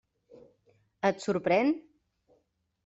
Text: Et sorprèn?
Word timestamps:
Et 1.11 1.21
sorprèn? 1.27 1.73